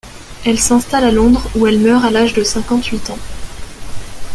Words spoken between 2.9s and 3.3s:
ans.